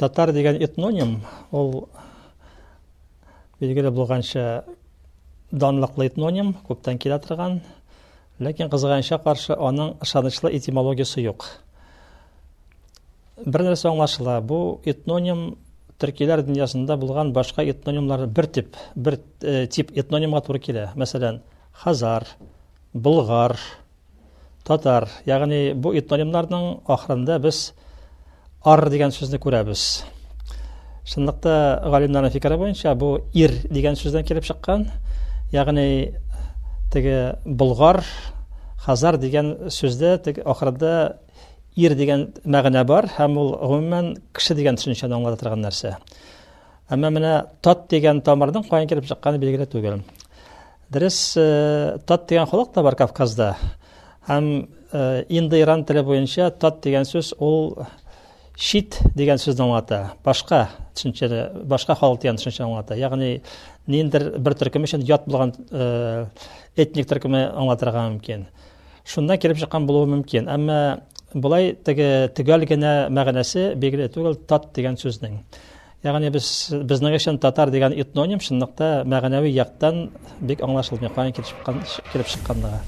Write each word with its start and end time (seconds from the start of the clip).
татар 0.00 0.32
деген 0.32 0.56
этноним 0.62 1.20
ол 1.52 1.88
белгілі 3.60 3.90
болғанша 3.92 4.64
данлыклы 5.52 6.06
этноним 6.08 6.54
көптен 6.68 6.98
келе 7.02 7.18
тұрған 7.20 7.58
ләкин 8.40 8.70
қызғанша 8.72 9.18
қаршы 9.24 9.56
оның 9.56 9.98
ышанычлы 10.06 10.52
этимологиясы 10.56 11.24
жоқ 11.26 11.48
бір 13.44 13.66
нәрсе 13.68 13.90
аңлашыла 13.90 14.38
бұл 14.40 14.80
этноним 14.88 15.58
түркилер 16.00 16.46
дүниясында 16.46 16.96
болған 17.00 17.34
башқа 17.36 17.66
этнонимлар 17.68 18.24
бір 18.26 18.48
тип 18.56 18.76
бір 18.96 19.18
тип 19.68 19.92
этнонимға 19.92 20.40
туры 20.46 20.60
келе 20.64 20.88
мәселен 20.96 21.42
хазар 21.82 22.24
бұлғар 22.94 23.58
татар 24.65 25.07
яғни 25.29 25.73
бұл 25.77 25.97
этнонимлардың 26.01 26.67
ақырында 26.95 27.39
біз 27.43 27.61
ар 28.65 28.87
деген 28.89 29.13
сөзді 29.13 29.39
көреміз 29.43 29.85
шындықта 31.05 31.55
ғалимдардың 31.93 32.33
пікірі 32.33 32.57
бойынша 32.61 32.95
бұл 32.97 33.19
ир 33.37 33.53
деген 33.69 33.97
сөзден 33.99 34.25
келіп 34.25 34.47
шыққан 34.47 34.87
яғни 35.53 35.87
теге 36.93 37.35
бұлғар 37.45 38.01
хазар 38.85 39.19
деген 39.21 39.69
сөзде 39.69 40.17
теге 40.25 40.45
ақырында 40.49 40.95
ир 41.75 41.95
деген 41.95 42.29
мәғіне 42.47 42.85
бар 42.87 43.09
һәм 43.17 43.37
ул 43.37 43.53
ғөмүмән 43.59 44.11
кеше 44.35 44.55
деген 44.57 44.77
төшенчәне 44.79 45.17
аңлата 45.17 45.41
торган 45.41 45.63
нәрсә. 45.65 45.95
Әмма 46.89 47.11
менә 47.11 47.33
тат 47.65 47.87
деген 47.91 48.21
тамырның 48.23 48.67
каян 48.69 48.87
килеп 48.87 49.07
чыкканы 49.09 49.41
билгеле 49.41 49.67
түгел. 49.67 49.99
Дөрес 50.93 51.17
тат 52.07 52.27
деген 52.29 52.47
халык 52.47 52.73
та 52.73 52.83
бар 52.83 52.95
кавказда. 52.95 53.55
Һәм 54.27 54.49
инде 55.29 55.61
иран 55.61 55.85
теле 55.85 56.03
буенча 56.03 56.49
тат 56.51 56.81
деген 56.83 57.05
сөз 57.05 57.33
ул 57.39 57.85
шит 58.57 58.99
деген 59.15 59.37
сөзді 59.37 59.65
аңлата. 59.65 60.01
Башқа 60.25 60.67
түсіншені 60.95 61.65
башқа 61.67 61.97
халық 61.99 62.21
деген 62.23 62.39
түсіншені 62.39 62.69
аңлата. 62.69 62.95
Яғни 62.97 63.41
ниндир 63.87 64.31
бір 64.39 64.55
түркім 64.57 64.87
үшін 64.87 65.03
ят 65.05 65.27
болған 65.27 65.53
ә, 65.71 66.27
этник 66.77 67.09
түркіме 67.09 67.43
аңлатырға 67.53 68.07
мүмкін 68.13 68.47
шундан 69.05 69.39
келіп 69.41 69.61
шыққан 69.61 69.85
болуы 69.85 70.09
мүмкін 70.15 70.49
әмма 70.49 70.79
бұлай 71.35 71.75
теге 71.85 72.31
төгәл 72.35 72.65
генә 72.69 72.95
мәгънәсе 73.13 73.73
белгілі 73.77 74.09
түгел 74.13 74.39
тат 74.49 74.71
деген 74.75 74.97
сөздің 74.97 75.37
яғни 76.05 76.31
біз 76.33 76.49
біздің 76.89 77.17
үшін 77.19 77.39
татар 77.43 77.71
деген 77.73 77.93
этноним 77.93 78.41
шындықта 78.41 79.05
мәғәнәви 79.09 79.53
яқтан 79.53 80.07
бек 80.41 80.65
аңлашылмай 80.65 81.13
калып 81.13 81.41
келіп 82.11 82.33
шыққандығы 82.33 82.81